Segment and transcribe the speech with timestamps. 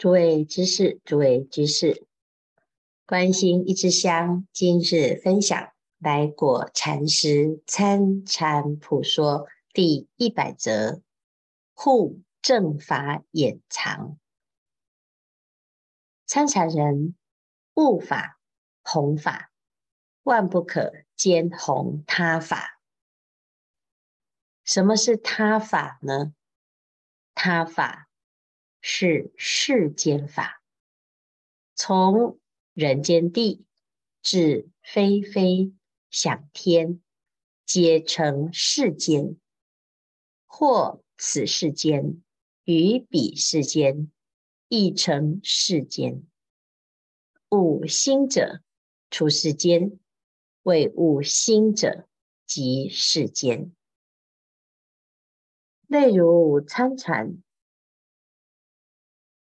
[0.00, 2.06] 诸位居士，诸位居士，
[3.04, 11.02] 关心一支香，今日分享来果禅师参禅普说第一百则，
[11.74, 14.18] 护正法掩藏。
[16.24, 17.14] 参禅人
[17.74, 18.40] 悟法
[18.82, 19.52] 弘法，
[20.22, 22.80] 万不可兼弘他法。
[24.64, 26.32] 什么是他法呢？
[27.34, 28.06] 他法。
[28.82, 30.62] 是世间法，
[31.74, 32.38] 从
[32.72, 33.64] 人间地
[34.22, 35.72] 至非非
[36.10, 37.00] 想天，
[37.66, 39.36] 皆称世间；
[40.46, 42.22] 或此世间
[42.64, 44.10] 与彼世间，
[44.68, 46.22] 亦称世间。
[47.50, 48.62] 悟心者
[49.10, 49.98] 出世间，
[50.62, 52.08] 未悟心者
[52.46, 53.74] 即世间。
[55.86, 57.42] 例如参禅。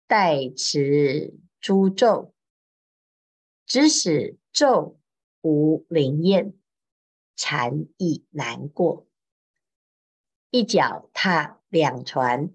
[0.09, 2.35] 代持诸咒，
[3.67, 4.99] 只使咒
[5.43, 6.55] 无灵验，
[7.37, 9.07] 禅亦难过。
[10.49, 12.55] 一脚踏两船，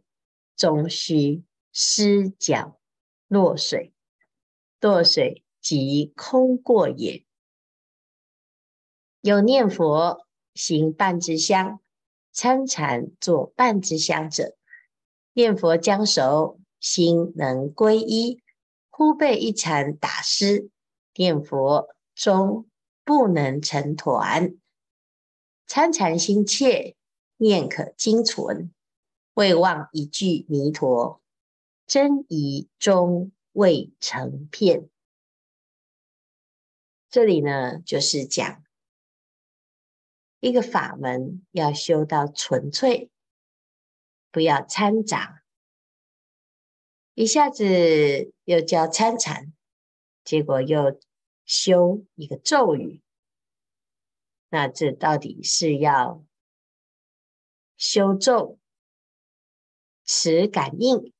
[0.55, 2.79] 终须失脚
[3.27, 3.93] 落水，
[4.79, 7.23] 落水即空过也。
[9.21, 11.79] 有念佛行半支香，
[12.31, 14.57] 参禅做半支香者，
[15.33, 16.59] 念佛将熟。
[16.83, 18.43] 心能归一，
[18.89, 20.69] 忽被一禅打失，
[21.15, 22.69] 念佛终
[23.05, 24.53] 不能成团。
[25.65, 26.97] 参禅心切，
[27.37, 28.73] 念可精存，
[29.33, 31.21] 未忘一句弥陀，
[31.87, 34.89] 真疑终未成片。
[37.09, 38.61] 这里呢，就是讲
[40.41, 43.09] 一个法门要修到纯粹，
[44.31, 45.42] 不要掺杂。
[47.15, 49.53] 一下子又叫参禅，
[50.23, 50.99] 结果又
[51.45, 53.03] 修一个咒语，
[54.49, 56.25] 那这到底是要
[57.77, 58.57] 修咒
[60.03, 61.13] 持感应，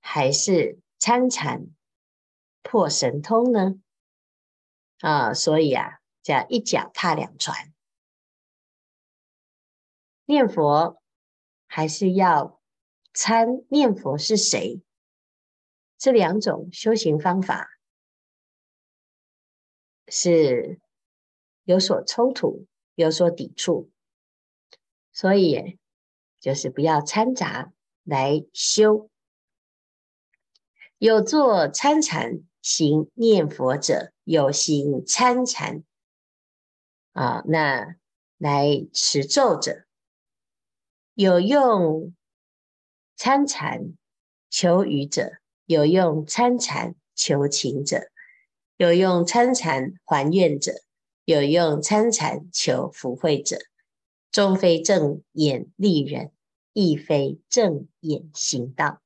[0.00, 1.66] 还是参禅
[2.62, 3.78] 破神通呢？
[5.00, 7.74] 啊，所以啊，叫一脚踏两船，
[10.24, 11.02] 念佛
[11.66, 12.57] 还是要。
[13.20, 14.80] 参念佛是谁？
[15.98, 17.68] 这两种修行方法
[20.06, 20.80] 是
[21.64, 23.90] 有所冲突、有所抵触，
[25.10, 25.80] 所以
[26.38, 27.72] 就是不要掺杂
[28.04, 29.10] 来修。
[30.98, 35.82] 有作参禅行念佛者，有行参禅
[37.14, 37.96] 啊，那
[38.36, 39.84] 来持咒者，
[41.14, 42.14] 有用。
[43.18, 43.94] 参禅
[44.48, 45.32] 求语者，
[45.66, 48.12] 有用参禅求情者，
[48.76, 50.72] 有用参禅还愿者，
[51.24, 53.58] 有用参禅求福慧者，
[54.30, 56.30] 终非正眼利人，
[56.72, 59.02] 亦非正眼行道。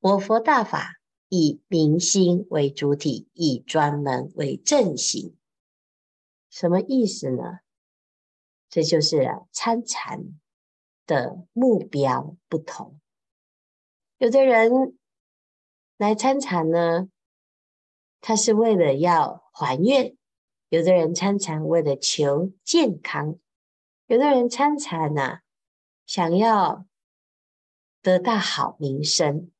[0.00, 0.96] 我佛大法
[1.30, 5.34] 以明心为主体，以专门为正行。
[6.50, 7.60] 什么意思呢？
[8.68, 10.38] 这就是参禅。
[11.06, 13.00] 的目标不同，
[14.18, 14.98] 有的人
[15.96, 17.08] 来参禅呢，
[18.20, 20.16] 他是为了要还愿；
[20.68, 23.38] 有的人参禅为了求健康；
[24.06, 25.40] 有的人参禅呢，
[26.06, 26.86] 想要
[28.02, 29.50] 得到好名声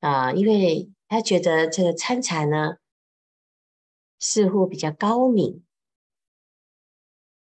[0.00, 2.78] 啊，因为他觉得这个参禅呢，
[4.18, 5.64] 似乎比较高明。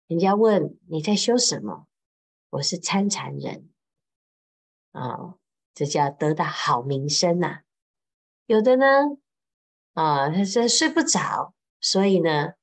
[0.08, 1.85] 人家问你在修什么？
[2.50, 3.68] 我是参禅人
[4.92, 5.38] 啊、哦，
[5.74, 7.62] 这叫得到好名声呐、
[8.46, 8.86] 有的呢，
[9.94, 12.54] 啊、他说睡不着，所以呢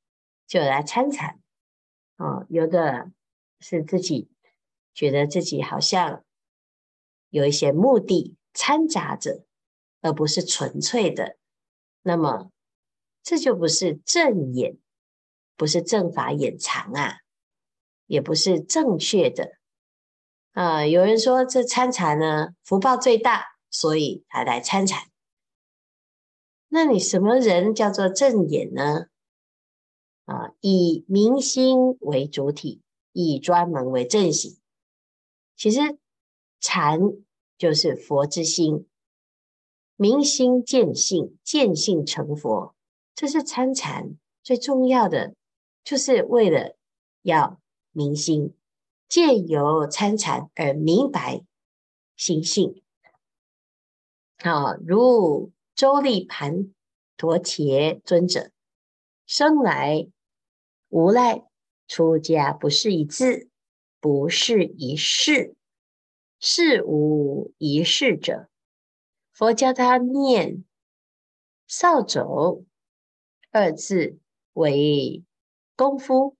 [0.47, 1.39] 就来参禅。
[2.15, 3.11] 啊、哦，有的
[3.59, 4.31] 是自己
[4.93, 6.23] 觉得自己好像
[7.29, 9.45] 有一些目的掺杂着，
[10.01, 11.37] 而不是纯粹的。
[12.03, 12.51] 那么
[13.21, 14.77] 这就不是正眼，
[15.55, 17.19] 不是正法眼藏啊，
[18.05, 19.57] 也不是正确的。
[20.53, 25.09] 啊、有人说这参禅呢，福报最大，所以他来参禅。
[26.69, 29.07] 那你什么人叫做正眼呢？
[30.25, 34.59] 啊，以明心为主体，以专门为正行。
[35.55, 35.97] 其实
[36.59, 36.99] 禅
[37.57, 38.87] 就是佛之心，
[39.95, 42.75] 明心见性，见性成佛，
[43.15, 45.33] 这是参禅最重要的，
[45.83, 46.75] 就是为了
[47.23, 47.59] 要
[47.91, 48.55] 明心。
[49.07, 51.43] 借由参禅而明白
[52.15, 52.81] 心性。
[54.37, 56.73] 啊，如周利盘
[57.15, 58.51] 陀伽尊者，
[59.25, 60.07] 生来
[60.89, 61.43] 无赖，
[61.87, 63.49] 出家不是一字，
[63.99, 65.55] 不是一事，
[66.39, 68.49] 事无一事者，
[69.31, 70.65] 佛教他念
[71.67, 72.65] 扫帚
[73.51, 74.19] 二字
[74.53, 75.23] 为
[75.75, 76.35] 功夫，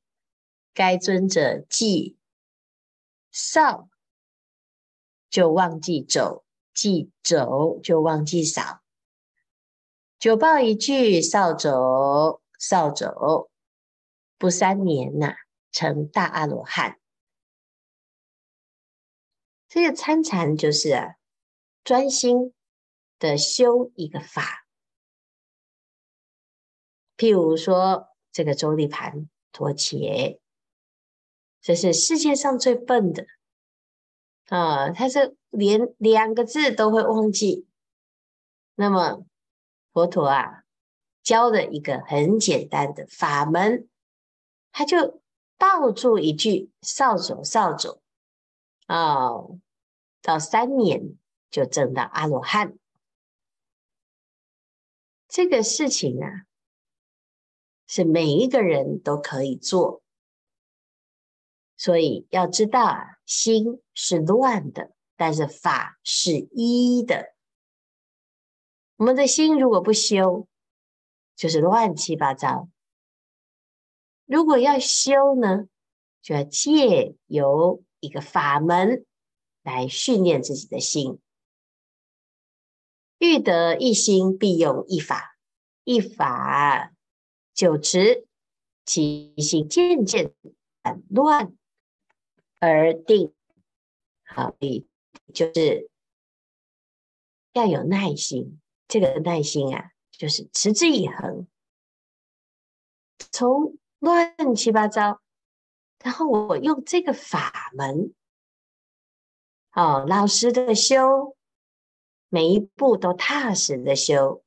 [0.73, 2.17] 该尊者即
[3.33, 3.89] 扫
[5.31, 8.83] 就忘记走，记走就忘记扫。
[10.19, 13.49] 久报一句扫帚，扫帚
[14.37, 15.35] 不三年呐、啊，
[15.71, 16.99] 成大阿罗汉。
[19.67, 21.15] 这个参禅就是啊，
[21.83, 22.53] 专心
[23.17, 24.67] 的修一个法。
[27.17, 30.39] 譬如说，这个周立盘陀伽，
[31.63, 33.25] 这是世界上最笨的
[34.49, 37.65] 啊，他是连两个字都会忘记。
[38.75, 39.25] 那么。
[39.93, 40.63] 佛陀啊，
[41.21, 43.87] 教的一个很简单的法门，
[44.71, 45.21] 他就
[45.55, 48.01] 抱住一句“扫帚，扫帚”，
[48.89, 49.59] 哦，
[50.23, 51.15] 到三年
[51.51, 52.75] 就证到阿罗汉。
[55.27, 56.47] 这个事情啊，
[57.85, 60.01] 是每一个人都可以做，
[61.75, 67.33] 所以要知道啊，心是乱的，但是法是一的。
[68.95, 70.47] 我们的心如果不修，
[71.35, 72.69] 就是乱七八糟。
[74.25, 75.67] 如果要修呢，
[76.21, 79.05] 就要借由一个法门
[79.63, 81.19] 来训练自己的心。
[83.17, 85.37] 欲得一心，必用一法。
[85.85, 86.93] 一法
[87.53, 88.25] 久持，
[88.85, 90.33] 其心渐渐
[91.09, 91.53] 乱
[92.65, 93.33] 而定。
[94.25, 94.55] 好，
[95.33, 95.89] 就是
[97.53, 98.59] 要有耐心。
[98.87, 101.47] 这个耐心啊，就是持之以恒，
[103.31, 105.21] 从乱七八糟，
[106.03, 108.13] 然后我用这个法门，
[109.71, 111.35] 哦，老实的修，
[112.29, 114.43] 每一步都踏实的修，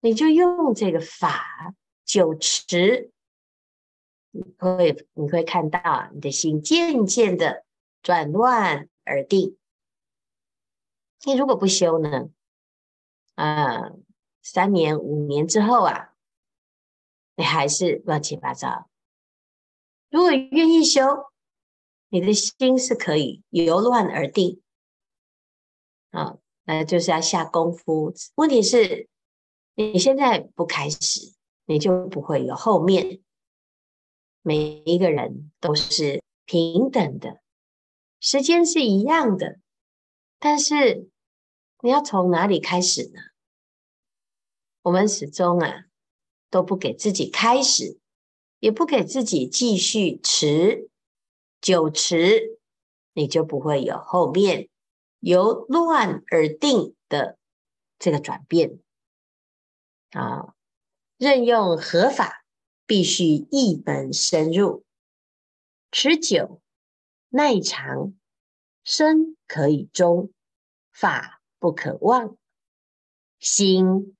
[0.00, 1.74] 你就用这个法
[2.06, 3.10] 久持，
[4.30, 7.64] 你会你会看到你的心渐渐的
[8.02, 9.56] 转乱而定。
[11.24, 12.30] 你如果不修呢？
[13.34, 13.92] 啊，
[14.42, 16.14] 三年五年之后啊，
[17.36, 18.88] 你还是乱七八糟。
[20.10, 21.30] 如果愿意修，
[22.08, 24.62] 你的心是可以由乱而定。
[26.10, 28.12] 啊，那就是要下功夫。
[28.34, 29.08] 问题是，
[29.74, 31.34] 你现在不开始，
[31.66, 33.22] 你就不会有后面。
[34.42, 37.40] 每一个人都是平等的，
[38.20, 39.58] 时间是一样的，
[40.38, 41.08] 但是
[41.80, 43.20] 你要从哪里开始呢？
[44.82, 45.84] 我们始终啊，
[46.48, 47.98] 都不给自己开始，
[48.58, 50.88] 也不给自己继续持，
[51.60, 52.58] 久持，
[53.12, 54.70] 你就不会有后面
[55.18, 57.36] 由乱而定的
[57.98, 58.80] 这个转变
[60.12, 60.54] 啊。
[61.18, 62.39] 任用合法，
[62.90, 64.84] 必须一门深入，
[65.92, 66.60] 持久
[67.28, 68.14] 耐长，
[68.82, 70.32] 身可以终，
[70.90, 72.36] 法不可忘，
[73.38, 74.16] 心。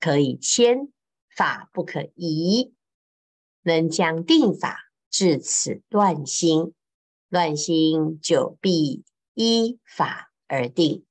[0.00, 0.92] 可以迁，
[1.28, 2.74] 法不可移，
[3.62, 6.74] 能将定法至此乱心，
[7.28, 9.04] 乱心就必
[9.34, 11.06] 依法而定。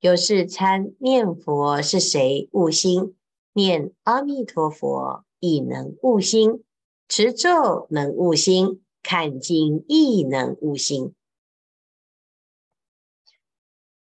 [0.00, 3.14] 有是参念佛是谁悟心？
[3.52, 6.62] 念阿弥陀佛亦能悟心，
[7.08, 11.14] 持咒能悟心，看经亦能悟心。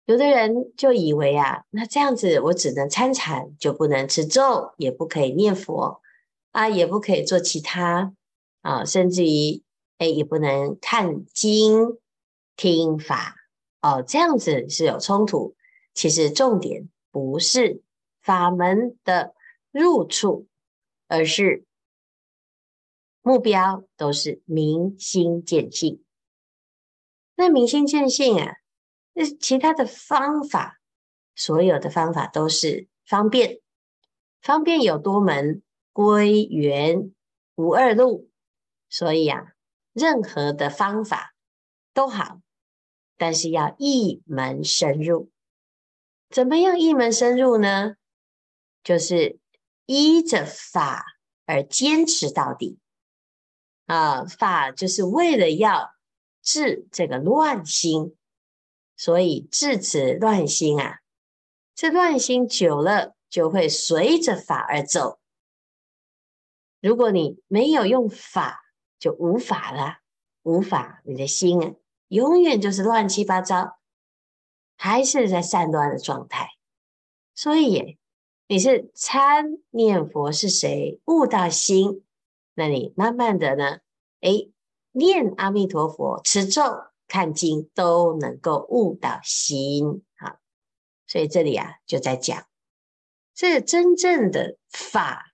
[0.06, 6.01] 有的人就以为啊，那这样子我只能参禅，就不能持咒，也不可以念佛
[6.51, 8.13] 啊，也不可以做其他
[8.62, 9.63] 啊，甚至于
[10.00, 12.00] 哎，也不能看经
[12.58, 13.36] 听法
[13.82, 15.56] 哦，这样子是有冲突。
[15.94, 17.82] 其实重点不是
[18.22, 19.34] 法门的
[19.72, 20.48] 入处，
[21.12, 21.65] 而是
[23.22, 26.01] 目标都是明心见性。
[27.36, 28.53] 那明心见性啊。
[29.12, 30.80] 那其他的方法，
[31.36, 33.60] 所有的方法都是方便，
[34.41, 37.13] 方便有多门，归元
[37.56, 38.30] 无二路。
[38.88, 39.51] 所以啊，
[39.91, 41.36] 任何的方法
[41.94, 42.39] 都好，
[43.18, 45.30] 但是要一门深入。
[46.30, 47.96] 怎么样一门深入呢？
[48.82, 49.40] 就是
[49.91, 51.05] 依着法
[51.45, 52.79] 而坚持到底。
[53.88, 55.91] 啊，法就是为了要
[56.41, 58.15] 治这个乱心。
[58.95, 61.00] 所以治此乱心啊，
[61.74, 65.19] 这乱心久了，就会随着法而走。
[66.79, 68.62] 如果你没有用法，
[69.00, 69.98] 就无法了。
[70.43, 71.74] 无法，你的心啊，
[72.10, 73.79] 永远就是乱七八糟，
[74.77, 76.50] 还是在散乱的状态。
[77.33, 77.98] 所以，
[78.51, 82.03] 你是参念佛是谁悟到心，
[82.53, 83.79] 那你慢慢的呢，
[84.20, 84.51] 诶，
[84.91, 86.62] 念阿弥陀佛、持咒、
[87.08, 90.03] 看经，都能够悟到心。
[90.17, 90.38] 好，
[91.08, 92.46] 所以这里啊，就在讲
[93.34, 95.31] 这真正的法。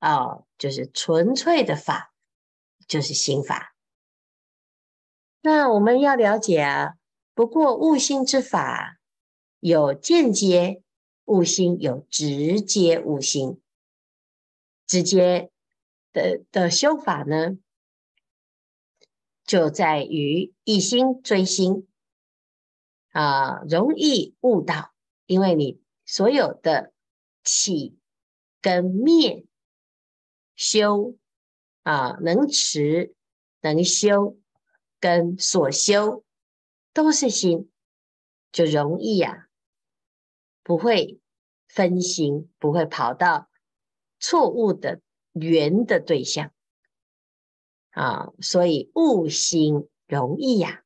[0.00, 2.12] 哦就是纯粹的法，
[2.86, 3.74] 就是心法。
[5.40, 6.96] 那我们要了解啊，
[7.32, 8.98] 不过悟心之法
[9.58, 10.82] 有间接
[11.28, 13.60] 悟心，有直接悟心。
[14.86, 15.50] 直接
[16.12, 17.58] 的的修法呢，
[19.44, 21.86] 就在于一心追心
[23.12, 24.92] 啊，容易悟道，
[25.26, 26.92] 因为你所有的
[27.44, 27.96] 起
[28.60, 29.44] 跟灭。
[30.60, 31.16] 修
[31.84, 33.14] 啊，能持
[33.60, 34.36] 能修，
[34.98, 36.24] 跟所修
[36.92, 37.70] 都是心，
[38.50, 39.47] 就容易呀、啊，
[40.68, 41.18] 不会
[41.66, 43.48] 分心，不会跑到
[44.20, 45.00] 错误的
[45.32, 46.52] 缘的对象
[47.92, 50.84] 啊，所以悟心容易呀、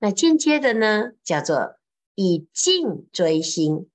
[0.00, 1.78] 那间接的呢，叫做
[2.16, 3.88] 以境追心，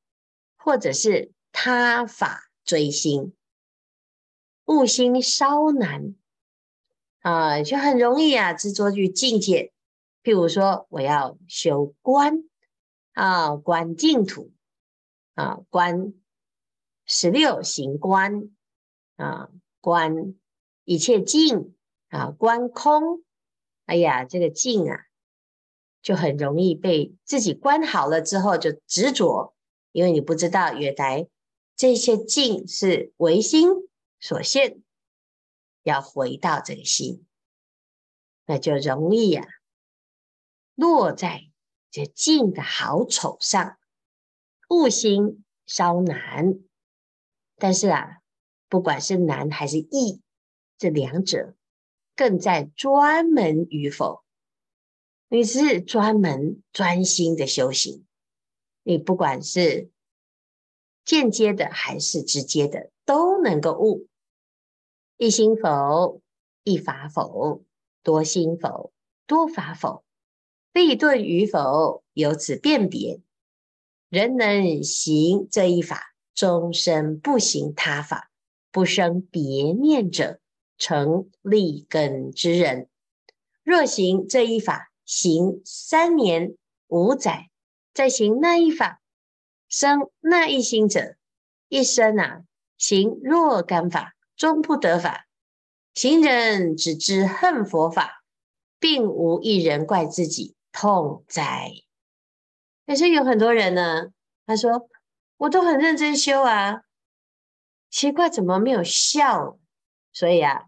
[0.55, 3.35] 或者是他法追心。
[4.63, 6.15] 悟心稍难
[7.19, 9.73] 啊，就很容易啊，执着于境界。
[10.23, 12.45] 譬如说，我要修观
[13.11, 14.53] 啊，观净土
[15.33, 16.13] 啊，观
[17.05, 18.51] 十六行观
[19.15, 19.49] 啊，
[19.81, 20.35] 观
[20.83, 21.75] 一切境
[22.09, 23.23] 啊，观空。
[23.85, 25.05] 哎呀，这个境啊，
[26.01, 29.55] 就很容易被自己观好了之后就执着，
[29.91, 31.27] 因为你不知道原来
[31.75, 33.69] 这些境是唯心。
[34.19, 34.81] 所现
[35.81, 37.25] 要回到这个心，
[38.45, 39.49] 那就容易呀、啊，
[40.75, 41.51] 落在
[41.91, 43.77] 这境的好丑上，
[44.73, 46.59] 悟心稍难。
[47.57, 48.17] 但是啊，
[48.67, 50.19] 不管是难还是易，
[50.79, 51.53] 这两者
[52.15, 54.23] 更在专门与否。
[55.27, 58.05] 你是专门专心的修行，
[58.81, 59.91] 你不管是
[61.05, 64.07] 间接的还是直接的，都能够悟。
[65.17, 66.19] 一心否？
[66.63, 67.63] 一法否？
[68.01, 68.91] 多心否？
[69.27, 70.03] 多法否？
[70.73, 72.03] 立顿与否？
[72.13, 73.21] 由此辨别。
[74.13, 78.29] 人能行这一法，终身不行他法，
[78.71, 80.39] 不生别念者，
[80.77, 82.89] 成立根之人。
[83.63, 86.55] 若行这一法，行三年
[86.89, 87.49] 五载，
[87.91, 89.01] 再行那一法，
[89.67, 91.15] 生那一心者，
[91.67, 92.43] 一生啊，
[92.77, 94.13] 行若干法。
[94.35, 95.25] 终不得法，
[95.95, 98.23] 行人只知恨佛法，
[98.79, 101.71] 并无一人怪自己痛哉。
[102.85, 104.07] 可是有很多人呢，
[104.45, 104.89] 他说
[105.37, 106.81] 我都很认真修啊，
[107.89, 109.57] 奇怪怎么没有效？
[110.11, 110.65] 所以啊，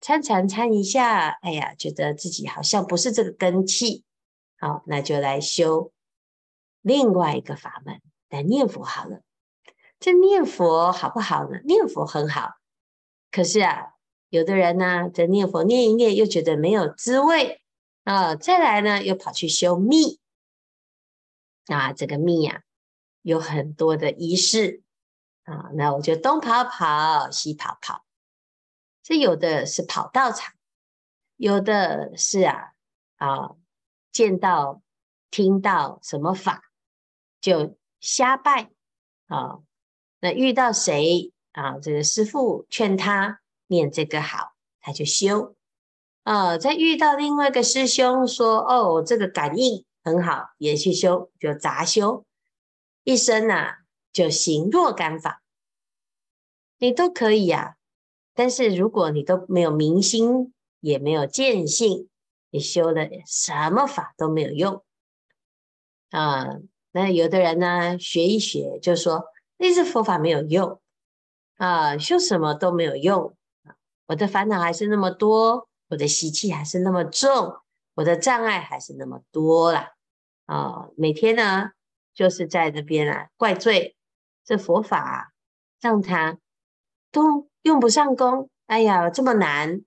[0.00, 4.04] 参禅参一下，哎呀，觉得自己好像不是这个根器，
[4.58, 5.92] 好，那就来修
[6.80, 9.20] 另外一个法门，来念佛好了。
[10.00, 11.60] 这念佛好不好呢？
[11.64, 12.54] 念佛很好。
[13.30, 13.92] 可是啊，
[14.30, 17.62] 有的人呢，在念佛念一念，又觉得没有滋味
[18.02, 20.18] 啊，再来呢，又跑去修密
[21.66, 22.62] 啊，这个密呀、啊，
[23.22, 24.82] 有很多的仪式
[25.44, 28.04] 啊，那我就东跑跑，西跑跑，
[29.02, 30.54] 这有的是跑道场，
[31.36, 32.72] 有的是啊
[33.16, 33.56] 啊，
[34.10, 34.82] 见到
[35.30, 36.70] 听到什么法
[37.40, 38.70] 就瞎拜
[39.26, 39.60] 啊，
[40.20, 41.32] 那遇到谁？
[41.52, 45.54] 啊，这个师父劝他念这个好，他就修。
[46.22, 52.24] 啊，再遇到另外一个师兄说：“哦，这个感应很好，也去修，就杂修。
[53.04, 53.78] 一生啊，
[54.12, 55.42] 就行若干法，
[56.78, 57.76] 你都可以呀、啊。
[58.34, 62.08] 但是如果你都没有明心，也没有见性，
[62.50, 64.84] 你修的什么法都没有用。
[66.10, 66.58] 啊，
[66.92, 70.80] 那有的人呢，学一学就说那是佛法没有用。”
[71.56, 73.36] 啊，修什么都没有用，
[74.06, 77.60] 我的烦恼还是那么多，我的习气还是那么重，
[77.94, 79.92] 我的障碍还是那么多啦。
[80.46, 81.72] 啊，每天呢，
[82.14, 83.96] 就是在这边啊怪罪
[84.44, 85.32] 这佛法，
[85.80, 86.38] 让他
[87.10, 88.50] 都用不上功。
[88.66, 89.82] 哎呀，这么难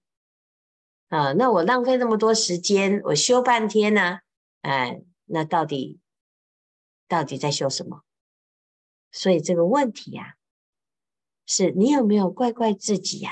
[1.10, 1.34] 啊！
[1.34, 4.20] 那我浪费那么多时间，我修半天呢，
[4.62, 6.00] 哎，那到底
[7.08, 8.04] 到底在修什么？
[9.12, 10.34] 所以这个问题呀、啊，
[11.48, 13.32] 是你有没有怪怪自己呀、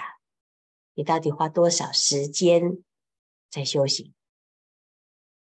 [0.95, 2.83] 你到底花多少时间
[3.49, 4.13] 在修行？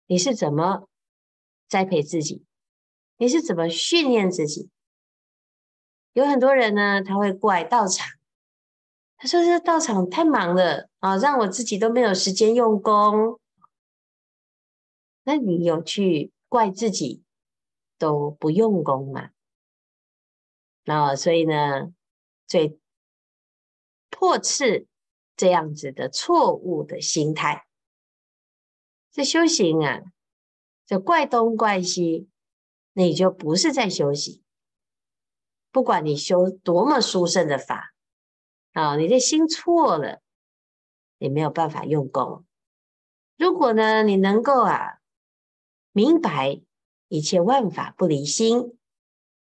[0.07, 0.87] 你是怎么
[1.67, 2.43] 栽培自己？
[3.17, 4.69] 你是怎么训练自己？
[6.13, 8.07] 有很多人呢，他会怪道场，
[9.17, 13.39] 他说这道场太忙了啊，让我自己都没有时间用功。
[15.23, 17.23] 那你有去怪自己
[17.97, 19.31] 都不用功吗？
[20.83, 21.91] 那所以呢，
[22.45, 22.79] 最
[24.09, 24.87] 破斥
[25.35, 27.64] 这样子的错误的心态，
[29.15, 30.01] 这修行啊，
[30.85, 32.27] 这怪东怪西。
[32.91, 34.43] 那你就不是在修行，
[35.71, 37.93] 不管你修多么殊胜的法
[38.73, 40.21] 啊，你的心错了，
[41.17, 42.45] 你没有办法用功。
[43.37, 44.99] 如果呢，你能够啊
[45.93, 46.59] 明白
[47.07, 48.77] 一切万法不离心，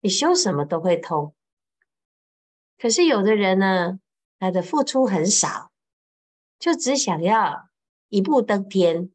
[0.01, 1.33] 你修什么都会通。
[2.77, 3.99] 可是有的人呢，
[4.37, 5.71] 他的付出很少，
[6.59, 7.69] 就只想要
[8.09, 9.11] 一步登天。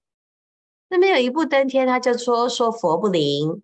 [0.89, 3.63] 那没有一步登天，他就说说佛不灵。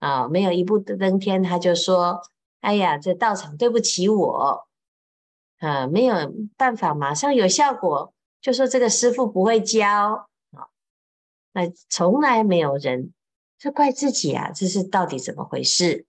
[0.00, 2.20] 啊，没有一步登天，他就说
[2.60, 4.66] ：“哎呀，这道场对不起我，
[5.60, 6.14] 啊，没有
[6.58, 8.12] 办法马上有效果，
[8.42, 10.68] 就说这个师傅不会教啊。
[11.52, 13.14] 那从来没有人，
[13.58, 16.04] 这怪自己啊，这是到底怎么回事？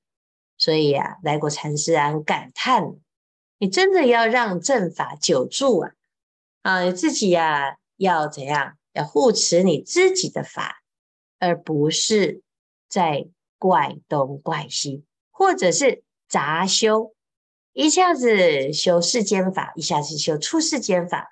[0.57, 2.97] 所以啊，来果禅师啊，感叹，
[3.59, 5.91] 你真的要让正法久住啊，
[6.63, 8.75] 啊，你自己呀、啊，要怎样？
[8.95, 10.81] 要护持你自己的法，
[11.37, 12.41] 而不是
[12.89, 17.15] 在。”怪东怪西，或者是杂修，
[17.71, 21.29] 一下子修世间法，一下子修出世间法。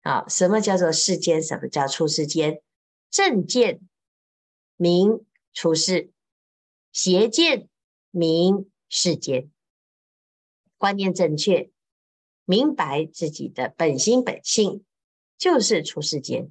[0.00, 1.42] 啊，什么叫做世间？
[1.42, 2.62] 什么叫出世间？
[3.10, 3.80] 正见
[4.76, 6.12] 明出世，
[6.92, 7.68] 邪见
[8.10, 9.50] 明世间。
[10.78, 11.70] 观念正确，
[12.44, 14.84] 明白自己的本心本性，
[15.36, 16.50] 就是出世间。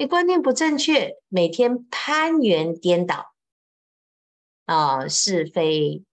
[0.00, 3.34] 你观念不正确，每天攀缘颠倒。
[4.64, 6.04] 啊，是非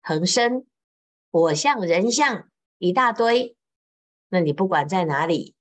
[0.00, 0.64] 横生，
[1.30, 3.54] 我相人相一大堆。
[4.30, 5.54] 那你不管在哪里，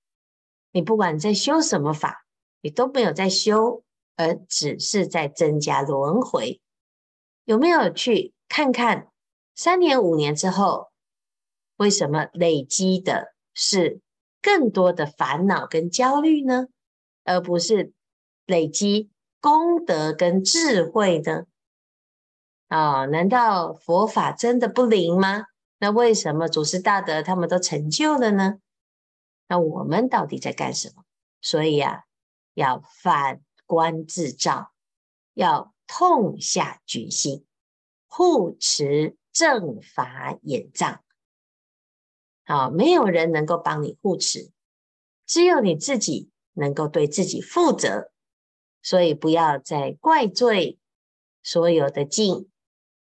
[0.72, 2.26] 你不管在修什么法，
[2.62, 3.84] 你都没有在修，
[4.16, 6.62] 而只是在增加轮回。
[7.44, 9.10] 有没有去看看
[9.54, 10.92] 三年五年之后，
[11.76, 14.00] 为什么累积的是
[14.42, 16.68] 更多的烦恼跟焦虑呢？
[17.26, 17.92] 而不是
[18.46, 19.12] 累积
[19.42, 21.46] 功德跟智慧呢？
[22.68, 25.48] 啊、哦，难道佛法真的不灵吗？
[25.78, 28.60] 那为什么祖师大德他们都成就了呢？
[29.48, 31.04] 那我们到底在干什么？
[31.42, 32.06] 所以啊，
[32.54, 34.72] 要反观自照，
[35.34, 37.46] 要痛下决心，
[38.08, 41.04] 护持正法眼藏。
[42.46, 44.52] 好，没有人能够帮你护持，
[45.28, 48.12] 只有你自己能够对自己负责。
[48.82, 50.78] 所以不要再怪罪
[51.41, 52.50] 所有的境。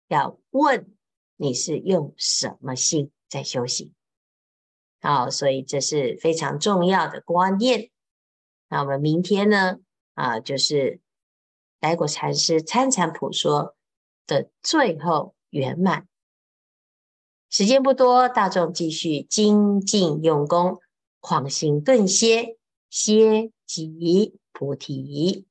[0.07, 0.95] 要问
[1.37, 3.93] 你是用什么心在修行？
[5.01, 7.89] 好，所以这是非常重要的观念。
[8.69, 9.79] 那我们明天呢？
[10.13, 11.01] 啊，就是
[11.79, 13.75] 来果禅师参禅普说
[14.27, 16.07] 的最后圆满。
[17.49, 20.79] 时间不多，大众继续精进用功，
[21.19, 22.57] 狂行顿歇，
[22.93, 25.47] 歇即菩提。